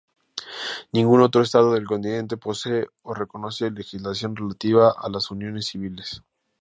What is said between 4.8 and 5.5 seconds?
a las